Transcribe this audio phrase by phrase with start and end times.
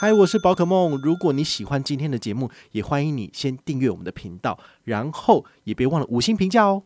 [0.00, 0.96] 嗨，我是宝可梦。
[1.02, 6.84] 如果你喜欢今天的节目，也欢迎你先订阅我们的频道，然后也别忘了五星评价哦。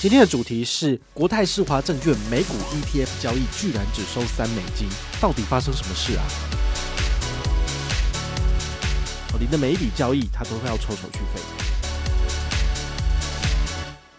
[0.00, 4.86] 今天的主题是国泰世华证券美股 ETF 交易居然只收三美金，
[5.20, 6.22] 到底发生什么事啊？
[9.34, 11.40] 哦，你的每一笔交易，它都会要抽手续费。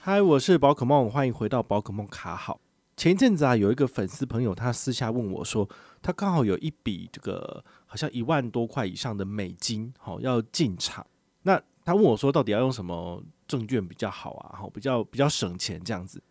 [0.01, 2.59] 嗨，我是宝可梦，欢迎回到宝可梦卡好。
[2.95, 5.67] 前一阵子啊，有一个粉丝朋友，他私下问我说，
[6.01, 11.05] 他刚好有一笔这个好像一万多块以上的美金，好要进场。
[11.41, 14.59] 那他问我说，到底要用什么证券比较好啊？
[14.59, 16.21] 好，比较比较省钱这样子。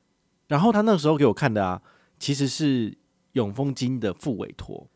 [0.47, 1.83] 然后他那时候给我看的啊，
[2.19, 2.97] 其实是
[3.33, 4.89] 永丰金的副委托。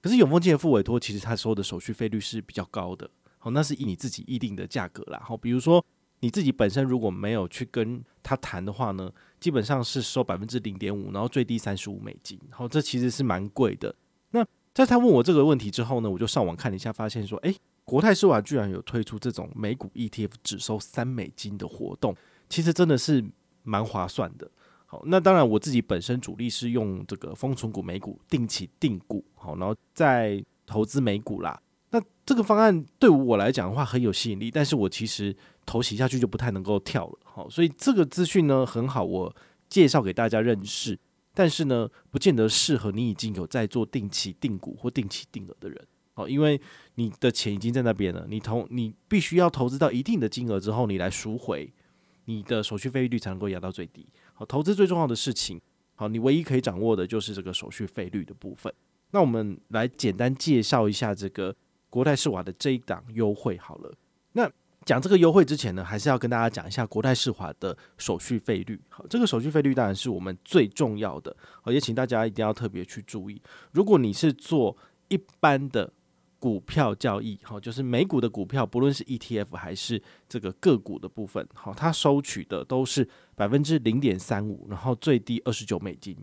[0.00, 3.10] 可是永丰金的副委托，其实他收的手续费率是比较高的。
[3.38, 5.20] 好，那是以你自己议定的价格啦。
[5.22, 5.84] 好，比如说。
[6.20, 13.94] 你自己本身如果没有去跟他谈的话呢，基本上是收百分之零点五，然后最低三十五美金，好，这其实是蛮贵的。
[14.30, 22.14] 那在他问我这个问题之后呢，我就上网看了一下，发现说，诶，国泰世华居然有推出这种美股 ETF 只收三美金的活动，
[22.48, 23.24] 其实真的是
[23.62, 24.48] 蛮划算的。
[24.86, 31.60] 好，那当然我自己本身主力是用这个丰存股美股定期定股，好，然后再投资美股啦。
[31.92, 35.34] 那这个方案对我来讲的话很有吸引力，但是我其实
[35.70, 39.32] 头洗下去就不太能够跳了，好，所以这个资讯呢很好，我
[39.68, 40.98] 介绍给大家认识，
[41.32, 46.60] 但是呢不见得适合你已经有在做定期定股或定期定额的人，好，因为
[46.96, 51.72] 你的钱已经在那边了，你投你必须要投资到一定的金额之后，你来赎回，
[52.24, 54.04] 你的手续费率才能够压到最低，
[54.34, 55.60] 好，投资最重要的事情，
[55.94, 58.74] 好，你唯一可以掌握的就是这个手续费率的部分，
[59.12, 61.54] 那我们来简单介绍一下这个。
[61.92, 63.92] 国泰世华的这一档优惠好了，
[64.34, 64.48] 那
[64.86, 68.80] 讲这个优惠之前呢，还是要跟大家讲一下国泰世华的手续费率。
[68.88, 73.40] 好，这个手续费率当然是我们最重要的，好，也请大家一定要特别去注意。
[73.72, 74.76] 如果你是做
[75.08, 75.92] 一般的
[76.38, 86.16] 股票交易，好，就是美股的股票，不论是 ETF 还是这个个股的部分，好，它收取的都是百分之零点三五，然后最低二十九美金。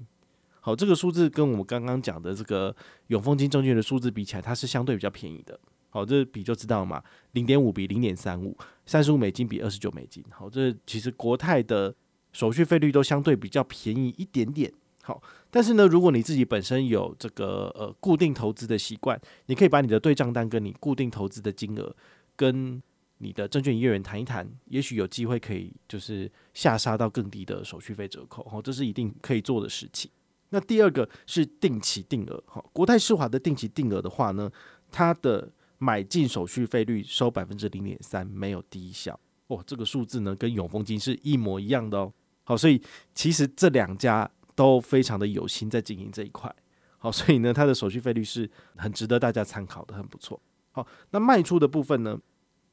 [0.59, 2.75] 好，这个数字跟我们刚刚讲的这个
[3.07, 5.57] 永丰金证券的数字比起来，它是相对比较便宜的。
[5.90, 8.56] 好，这比就知道嘛，零点五比零点三五，
[8.86, 10.24] 三十五美金比二十九美金。
[10.31, 11.94] 好，这其实国泰的
[12.34, 14.72] 手续费率都相对比较便宜一点点。
[15.03, 21.96] 好，但是呢，如果你自己本身有这个呃固定投资的习惯，你可以把你的对账单跟你固定投资的金额
[22.36, 22.84] 跟
[23.19, 28.44] 你的证券营业员谈一谈，也许有机会可以就是下杀到更低的手续费折扣。
[28.44, 30.12] 好，这是一定可以做的事情。
[30.50, 34.52] 那第二个是定期定额，好，国泰世华的定期定额的话呢，
[34.92, 42.81] 它的买进手续费率收百分之零点三，没有低效，哦，这个数字呢跟永丰金是一模一样的哦，好，所以
[43.13, 46.53] 其实这两家都非常的有心在经营这一块，
[46.97, 50.41] 好，所以呢它的手续费率是很值得大家参考的，很不错。
[50.71, 52.19] 好，那卖出的部分呢，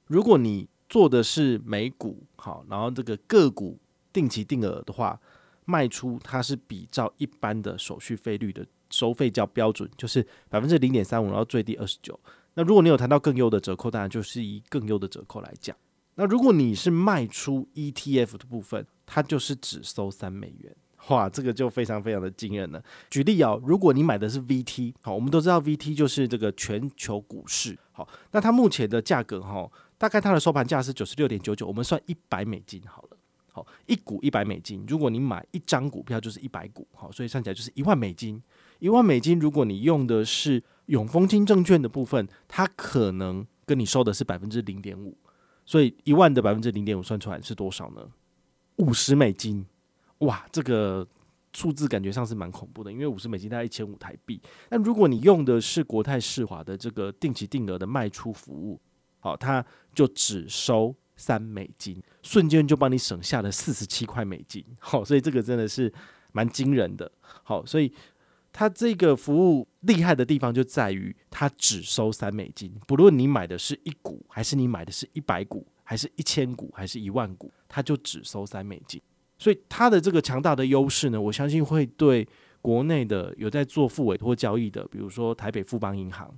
[0.06, 3.78] 如果你做的是美股，好，然后这个个股
[4.12, 5.20] 定期定额的话。
[5.66, 12.20] 卖出它是比照一般的手续费率的收费较标准，就是百分之零点三五，然后最低二十九。
[12.54, 15.76] 那如果你有谈到更优的折扣，当然就是以更优的折扣来讲。
[16.14, 20.74] 那如果你是卖出 ETF 的部分，它就是只收三美元。
[21.08, 22.82] 哇，这个就非常非常的惊人了。
[23.10, 33.18] 举例啊，如果你买的是 VT，好，我们都知道 VT 就是这个全球股市，好，那它目前的价格哈，大概它的收盘价是九十六点九九，我们算一百美金好了。
[33.52, 38.42] 好，一股一百美金，如果你买一张股票就是一百股，好，所以算起来就是一万美金。
[38.78, 45.16] 一万美金，如果你用的是永丰金证券的部分，它可能跟你收的是百分之零点五，
[45.64, 48.08] 所以一万的百分之零点五算出来是多少呢？
[48.76, 49.64] 五十美金，
[50.18, 51.06] 哇，这个
[51.52, 54.40] 数字感觉上是蛮恐怖的，因为五十美金大概一千五台币。
[54.70, 58.80] 那如果你用的是国泰世华的这个定期定额的卖出服务，
[59.20, 59.64] 好，它
[59.94, 60.94] 就只收。
[61.16, 65.94] 三美金，瞬间就帮你省下了四十七块美金，好，所以这个真的是
[66.32, 67.08] 蛮惊人的。
[67.44, 67.92] 好，所以
[68.54, 79.02] 它这个服务厉害的地方就在于，它只收三美金，不论你买的是一股，还是你买的是一百股，还是一千股，还是一万股，它就只收三美金。
[79.36, 82.26] 所以它的这个强大的优势呢，我相信会对
[82.62, 86.32] 国内的有在做复委托交易的，比如说台北富邦银行，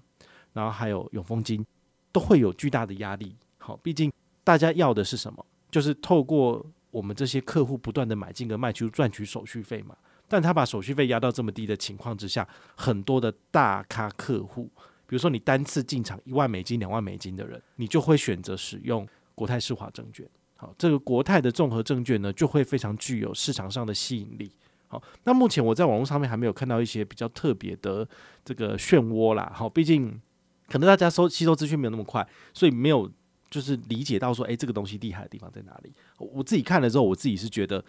[0.54, 1.64] 然后还有永丰金，
[2.10, 3.36] 都会有巨大的压力。
[3.58, 4.10] 好，毕竟。
[4.42, 5.44] 大家要的是什么？
[5.72, 9.96] 就是透过我们这些客户不断的买进跟卖出赚取手续费嘛。
[10.28, 12.46] 但他把手续费压到这么低的情况之下，
[12.76, 14.64] 很多的大咖客户，
[15.06, 20.28] 比如说你单次进场一万美金、两万美金的人，你就会选择使用国泰世华证券。
[20.56, 24.50] 好，这个国泰的综合证券呢，就会非常具有市场上的吸引力。
[24.88, 28.08] 好，那目前我在网络上面还没有看到一些比较特别的
[28.44, 29.52] 这个漩涡啦。
[29.54, 30.20] 好，毕竟
[30.68, 33.10] 可能大家收吸收资讯没有那么快，所以没有
[33.50, 35.92] 就是理解到说，诶，这个东西厉害的地方在哪里？
[36.18, 37.84] 我自己看了之后，我自己是觉得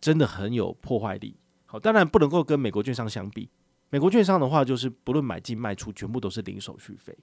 [0.00, 1.34] 真的很有破坏力。
[1.70, 3.48] 好，当然不能够跟美国券商相比。
[3.90, 7.16] 美国券商的话，就是不论买进卖出，全部都是零手续费。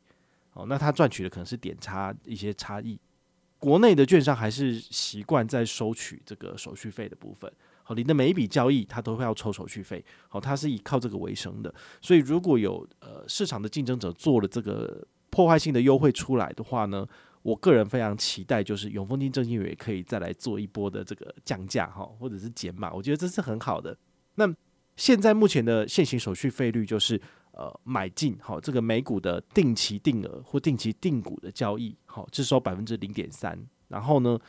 [0.51, 2.97] 好，那他赚取的可能是点差一些差异。
[3.59, 7.51] 国内的券商还是习惯在收取这个手续费的部分。
[7.83, 10.01] 好，你的每一笔交易，它都会要抽手续费。
[10.29, 11.73] 好，它是以靠这个为生的。
[12.01, 17.05] 所以，如果有呃市场的竞争者做了这个破坏性的优惠出来的话呢，
[17.41, 22.93] 我个人非常期待，就是永丰金证券也可以再来做一波的这个降价哈，或者是减码。
[22.93, 23.97] 我觉得这是很好的。
[24.37, 24.51] 那
[24.95, 34.39] 现在目前的现行手续费率就是呃买进好这个美股的定期定额或定期定股的交易，好，只收百分之零点三，然后呢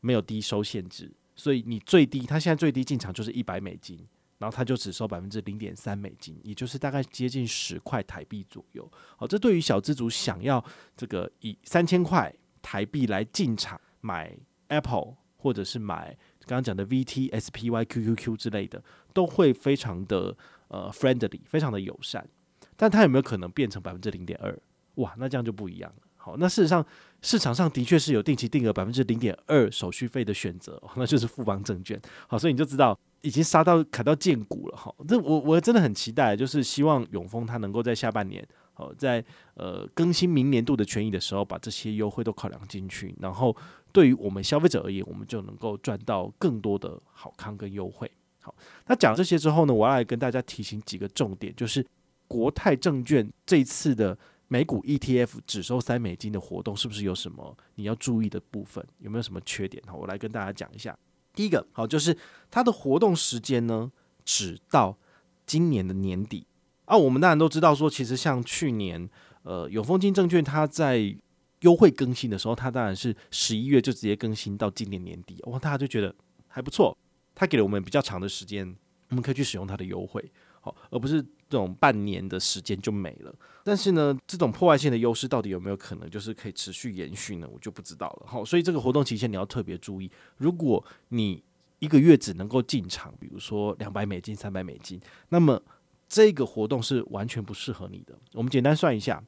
[0.00, 1.10] 没有低收限制。
[1.34, 3.96] 所以你最低，它现在最低进场就是一百美金，
[4.38, 8.90] 然后它就只收百分之零点三美金，也就是大概接近十块台币左右。
[9.16, 10.64] 好，这对于小资族想要
[10.96, 14.36] 这个以三千块台币来进场买
[14.66, 16.16] Apple 或者是买
[16.48, 20.34] 刚刚讲的 VT、SPY、QQQ 之类的，都会非常的
[20.68, 22.26] 呃 friendly，非常的友善。
[22.74, 24.58] 但它有没有可能变成百分之零点二？
[24.94, 26.02] 哇，那这样就不一样了。
[26.16, 26.84] 好，那事实上
[27.22, 32.00] 市场上的确是有定期定额百分之零点二手续费的选择，那就是富邦证券。
[32.26, 34.76] 好，所以你就知道已经杀到砍到见骨了。
[34.76, 39.24] 哈，这我我真的很期待，就是希望永丰它能够在下半年，好在
[39.54, 43.56] 呃更新明年度的权益的时候，把这些优惠都考量进去，然后
[43.92, 48.10] 对于我们消费者而言，我们就能够赚到更多的好康跟优惠。
[48.42, 48.54] 好，
[48.86, 51.84] 那讲这些之后呢，我要来跟大家提醒几个重点，就是
[52.26, 54.18] 国泰证券这次的。
[54.50, 58.82] 美股 ETF 只收三美金的活动是不是有什么你要注意的部分？
[59.00, 59.82] 有没有什么缺点？
[59.86, 60.98] 好，我来跟大家讲一下。
[61.34, 62.16] 第一个，好，就是
[62.50, 63.92] 它的活动时间呢，
[64.24, 64.96] 只到
[65.44, 66.46] 今年的年底
[66.86, 66.96] 啊。
[66.96, 69.06] 我们当然都知道说，其实像去年，
[69.42, 71.14] 呃，永丰金证券它在
[71.60, 75.38] 优惠更新的时候，它当然是十一月就直接更新到今年年底。
[75.44, 76.14] 哇，大家就觉得
[76.46, 76.96] 还不错，
[77.34, 78.76] 它给了我们比较长的时间，
[79.10, 80.30] 我们可以去使用它的优惠。
[80.60, 83.34] 好，而不是这种半年的时间就没了。
[83.62, 87.48] 但是呢，这种破坏性的优势到底有没有可能就是可以持续延续呢？
[87.52, 88.26] 我就不知道了。
[88.26, 90.10] 好，所以这个活动期限你要特别注意。
[90.36, 91.42] 如果你
[91.78, 95.62] 一个月只能够进场，比如说两百美金、三百美金，那么
[96.08, 98.18] 这个活动是完全不适合你的。
[98.32, 99.22] 我们简单算一下，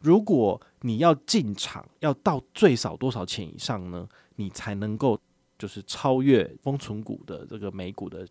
[0.00, 4.08] 如果你要进场，要到最少多少钱以上呢？
[4.36, 5.18] 你才能够
[5.58, 8.26] 就是超越丰存股的这个美股的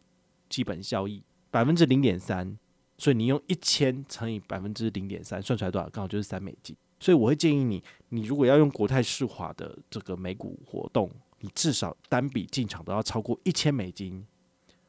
[0.48, 1.22] 基本效益。
[1.52, 2.58] 百分之零点三，
[2.98, 5.90] 所以你用一千乘以百分之零点三，算出来多少？
[5.90, 6.76] 刚好就是三美金。
[7.00, 14.26] 所以我会建议你，你如果要用国泰世华的这个美股活动，你至少单笔进场都要超过一千美金。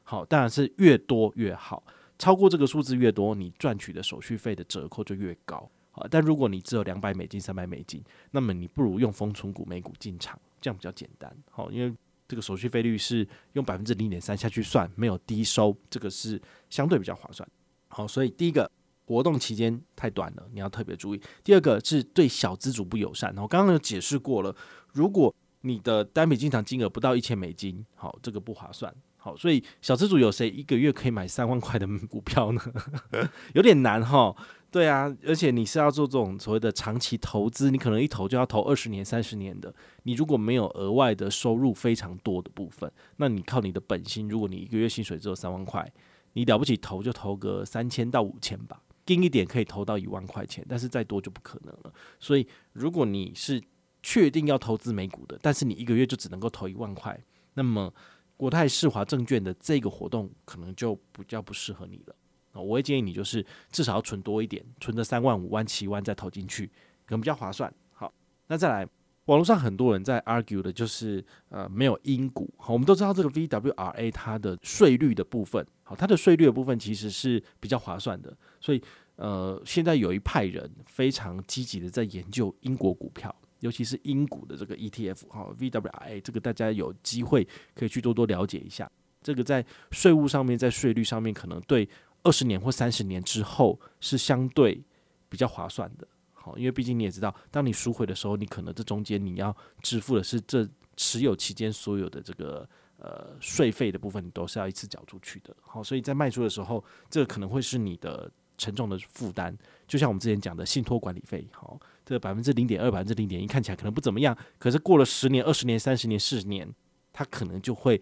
[0.04, 1.82] 好，当然是越多越好，
[2.18, 5.68] 超过这个数字越多，你赚取的手续费的折扣就越高。
[6.10, 11.34] 但如果你只有两百美金、三百美金，那么你不如用封存股美股进场，这样比较简单。
[11.50, 11.94] 好，因为。
[12.30, 17.48] 这个手续费率是用百分之零点三下去算，没有低收，这个是相对比较划算。
[17.88, 18.70] 好，所以第一个
[19.06, 21.22] 活动期间太短了，你要特别注意。
[21.42, 24.54] 第二个是对小资主不友善，我刚刚有解释过了，
[24.92, 28.94] 如果你的单笔进场金额不到一千美金，好，这个不划算。
[29.16, 32.60] 好，所以小资主有谁一个月可以买三万块的 股票呢？
[33.54, 34.36] 有点难哈。
[34.70, 39.74] 对啊，而且你是要做这种所谓的长期投资，你可能一投就要投二十年、三十年的。
[40.02, 45.90] 你如果没有额外的收入非常多的部分，那你靠你的本薪，如果你一个月薪水只有三万块，
[46.34, 51.92] 你了不起投就投个三千到五千吧，硬一点可以投到一万块钱，但是再多就不可能了。
[52.20, 53.62] 所以如果你是
[54.02, 57.18] 确定要投资美股的，但是你一个月就只能够投一万块，
[57.54, 57.90] 那么
[58.36, 62.14] 国泰世华证券的这个活动可能就比较不适合你了。
[62.54, 66.66] 我会建议你，就是至少要存多一点，存个三万、五万、七万再投进去，
[67.06, 67.72] 可能比较划算。
[67.92, 68.12] 好，
[68.48, 68.88] 那再来，
[69.26, 72.52] 网络上很多人在 argue 的就是呃没有英股。
[72.56, 78.36] 好，我们都知道这个 VWRA 它的税率的部分，好，它的税率的部分其实是比较划算的。
[78.60, 78.82] 所以
[79.16, 88.90] 呃，现在有一派人非常积极的在研究英国股票，尤其是英股的这个 ETF，好，VWRA 这个大家有机会可以去多多了解一下。
[89.20, 91.88] 这个在税务上面，在税率上面可能对。
[92.22, 94.82] 二十年或三十年之后是相对
[95.28, 109.56] 比较划算的，好，因为毕竟你也知道，当你赎回的时候，你可能这中间你要支付的是这持有期间所有的这个呃税费的部分，你都是要一次缴出去的，好，所以在卖出的时候，这个可能会是你的沉重的负担，
[109.86, 116.68] 就像我们之前讲的信托管理费，好，这百分之零点二、百分之零点一看起来可能不怎么样，可是过了十年、二十年、三十年、四十年，
[117.12, 118.00] 它可能就会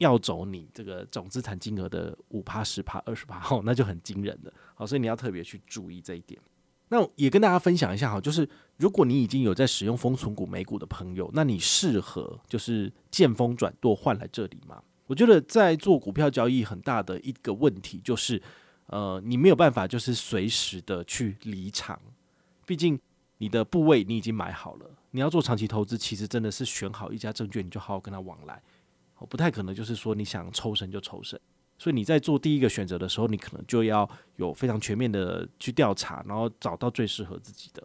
[0.00, 4.52] 要走你这个总资产金额的五趴、十趴、二十趴， 哦，那就很惊人了。
[4.74, 6.40] 好，所以你要特别去注意这一点。
[6.88, 14.82] 那也跟大家分享一下哈，就是如果你已经有在使用封存股美股的朋友，那你适合就是见风转舵换来这里吗？
[15.06, 18.42] 我觉得在做股票交易很大的一个问题就是，
[18.86, 22.00] 呃，你没有办法就是随时的去离场，
[22.66, 22.98] 毕竟
[23.38, 24.90] 你的部位你已经买好了。
[25.12, 28.62] 你要做长期投资，其实真的是选好一家证券，你就好好跟他往来，
[29.26, 31.38] 不太可能就是说你想抽身就抽身。
[31.78, 37.82] 所以你在做第一个选择的时候，你可能就要有非常全面的去调查，然后找到最适合自己的。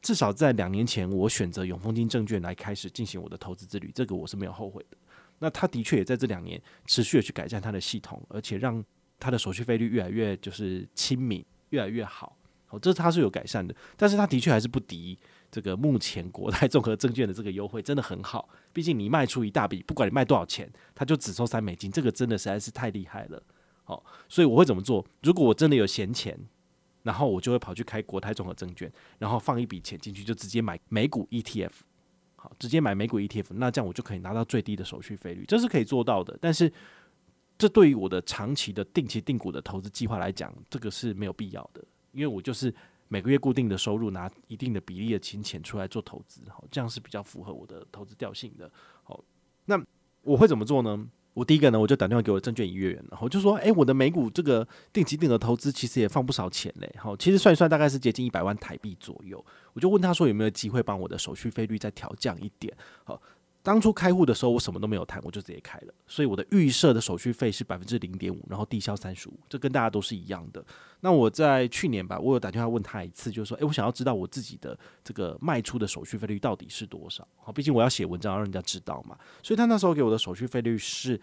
[0.00, 4.96] 至少在两年前，我选择永丰金证券来开始进行我的投资之旅，这个我是没有后悔的。
[5.40, 8.84] 那他的确也在这两年持续的去改善他的系统，而且让
[9.18, 12.36] 他的手续费率越来越就是亲民，越来越好。
[12.66, 15.18] 好，这他是有改善的，但是他的确还是不敌。
[15.54, 23.40] 这个目前国泰综合证券的这个优惠真的很好，毕竟你卖出一大笔，不管你卖多少钱，他就只收三美金，这个真的实在是太厉害了。
[23.84, 25.06] 好，所以我会怎么做？
[25.22, 26.36] 如果我真的有闲钱，
[27.04, 31.70] 然后我就会跑去开国泰综合证券，然后放一笔钱进去，就直接买美股 ETF。
[32.34, 36.36] 好，直接买美股 ETF，那这样我就可以拿到最低的手续费率，这是可以做到的。
[36.40, 36.72] 但是，
[37.56, 41.80] 这对于我的长期的定期定股的投资计划来讲，这个是没有必要的，
[42.10, 42.74] 因为我就是。
[43.14, 48.68] 每个月固定的收入，拿一定的比例的金钱出来做投资，好，这样是比较符合我的投资调性的。
[49.04, 49.22] 好，
[49.66, 49.80] 那
[50.22, 51.06] 我会怎么做呢？
[51.32, 59.44] 我第一个呢，我就打电话给我证券营业员，然后就说：“诶，我的美股这个定期定额投资其实也放不少钱嘞，好，其实算一算大概是接近一百万台币左右。”
[59.74, 63.22] 我就问他说：“有没有机会帮我的手续费率再调降一点？”好。
[63.64, 70.62] 当初开户的时候，我什么都没有谈，我就直接开了，所以我的预设的手续费是百分之零点五，然后低消三十五，这跟大家都是一样的。
[71.00, 77.26] 那我在去年吧，我有打电话问他一次，就是说，诶，我想要知道我自己的这个卖出的手续费率到底是多少？
[77.38, 79.18] 好，毕竟我要写文章，让人家知道嘛。
[79.42, 81.18] 所以他那时候给我的手续费率是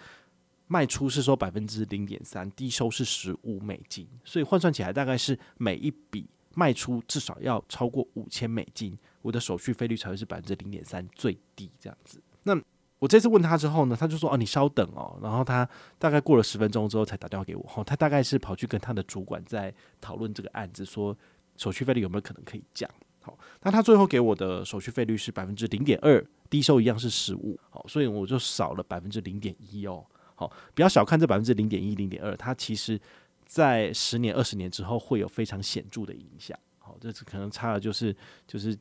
[0.65, 12.19] 卖出是说百分之零点三，低收是十五美金，所以换算起来大概是每一笔卖出至少要超过五千美金，我的手续费率才会是百分之零点三最低这样子。
[12.43, 12.60] 那
[13.00, 15.67] 我这次问他之后呢，他就说：“哦，你稍等哦。”然后他
[15.98, 17.67] 大概过了十分钟之后才打电话给我。
[17.75, 21.17] 哦，他大概是跑去跟他的主管在讨论这个案子，说
[21.57, 22.88] 手续费率有没有可能可以降。
[23.21, 27.60] 好，那他最后给我的手续费率是百分之零点二，低收一样是十五。
[27.71, 30.05] 好，所以我就少了百分之零点一哦。
[30.36, 33.00] 好，不要小看这百分之零点一、零点二，它其实
[33.45, 36.55] 在十年、二十年之后会有非常显著的影响。
[36.77, 38.77] 好，这次可能差的就是就是。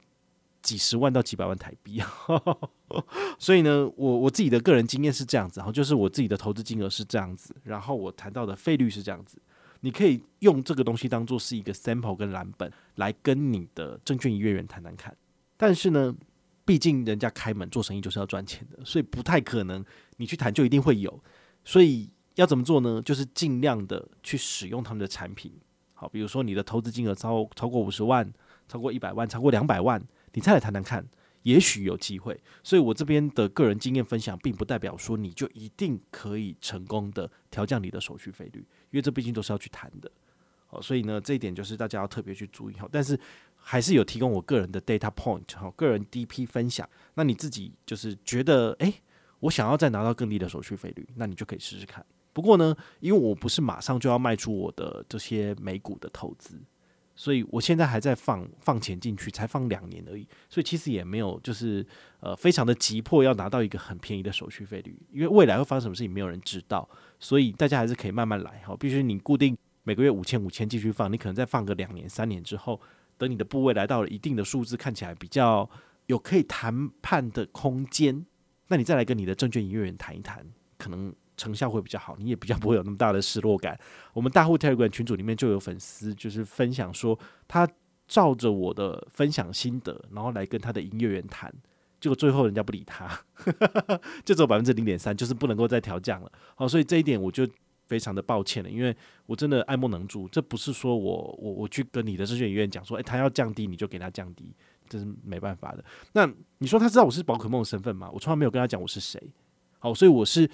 [0.62, 2.02] 几十万到几百万台币，
[3.38, 9.40] 所以呢，我我自己的个人经验是这样子，然后就是我自己的投资金额是这样子，然后我谈到的费率是这样子，
[9.80, 15.16] 你可以用这个东西当做是一个 sample 跟蓝本来跟你的证券营业员谈谈看，
[15.56, 16.14] 但是呢，
[16.66, 19.82] 毕竟人家开门做生意就是要赚钱的，所以不太可能
[20.18, 21.22] 你去谈就一定会有，
[21.64, 23.00] 所以要怎么做呢？
[23.02, 25.52] 就是尽量的去使用他们的产品，
[25.94, 28.30] 好，比如说你的投资金额超超过五十万，
[28.68, 30.02] 超过一百万，超过两百万。
[30.32, 31.06] 你再来谈谈看，
[31.42, 32.40] 也许有机会。
[32.62, 38.60] 所以我这边的个人经验分享，并不代表说你就一定可以成功的调降你的手续费率，
[38.90, 40.10] 因为这毕竟都是要去谈的。
[40.68, 42.88] 哦，所以呢，这一点就是大家要特别去注意好。
[42.92, 43.18] 但是
[43.56, 46.88] 还是有提供我个人的 data point 哈，个人 DP 分享。
[47.14, 48.94] 那你自己就是觉得，诶，
[49.40, 52.06] 我想要再拿到更低的手续费率，那你就可以试试看。
[52.32, 56.56] 不过呢，因为我不是马上就要卖出我的这些美股的投资。
[57.20, 61.86] 所以我现在还在放放钱进去，才放两年而已，所以其实也没有就是
[62.20, 68.74] 呃非常的急迫要拿到一个很便宜的手续费率，因为未来会发生什么事情没有人知道，所以大家还是可以慢慢来哈。
[68.80, 72.80] 必须你固定每个月五千五千继续放，你可能再放个两年三年之后，
[73.18, 75.68] 等你的部位来到了一定的数字，看起来比较
[76.06, 78.24] 有可以谈判的空间，
[78.68, 80.46] 那你再来跟你的证券营业员谈一谈，
[80.78, 81.14] 可能。
[81.40, 83.78] 成效会比较好，你也比较不会有那么大的失落感。
[84.12, 87.18] 我们大户 Telegram 群组里面就有粉丝，就是分享说，
[87.48, 87.66] 他
[88.06, 91.50] 照着我的分享心得，然后来跟他的营业员谈，
[91.98, 93.08] 结果最后人家不理他，
[94.22, 96.30] 就只有百分之零点三，就是不能够再调降了。
[96.54, 97.48] 好，所以这一点我就
[97.86, 98.94] 非常的抱歉了，因为
[99.24, 100.28] 我真的爱莫能助。
[100.28, 104.54] 这不是说我我我去跟你的证券营业员讲说，诶，他要降低你就给他降低，
[104.88, 105.82] 这是没办法的。
[106.12, 108.10] 那你说他知道我是宝可梦的身份吗？
[108.12, 109.22] 我从来没有跟他讲我是谁。
[109.78, 110.50] 好，所以我是。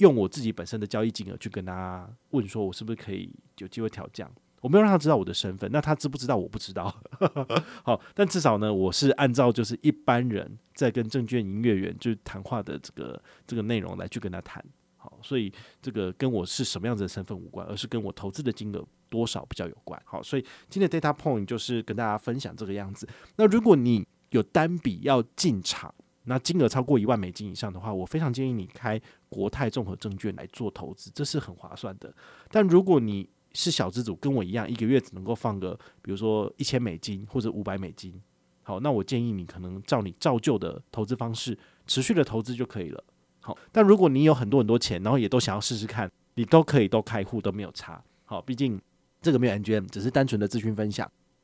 [0.00, 4.30] 用我自己本身的交易金额去跟他问说，我是不是可以有机会调降？
[4.60, 6.36] 我没有让他知道我的身份，那他知不知道？
[6.36, 6.94] 我不知道。
[7.82, 14.62] 好，但至少呢，我是按照就是一般人在跟证券营业员就是谈话的这个这个内容来去跟他谈。
[14.98, 19.98] 好，所以这个跟我是什么样子的身份无关，而是跟我投资的金额多少比较有关。
[20.04, 23.08] 好，所以今天的 data point 就是跟大家分享这个样子。
[23.36, 32.12] 那如果你有单笔要进场，那金额超过一万美金以上的话，我非常建议你开国泰综合证券来做投资，这是很划算的。
[32.50, 38.20] 但如果你是小资主，跟我一样，一个月只能够放个，比如说一千美金或者五百美金，
[38.62, 43.02] 好，那我建议你可能照你照旧的投资方式，持续的投资就可以了。
[43.40, 48.02] 好，但如果你有很多很多钱，然后也都想要试试看，你都可以都开户都没有差。
[48.24, 48.80] 好，毕竟
[49.22, 51.10] 这个没有 N G M，只是单纯的资讯分享。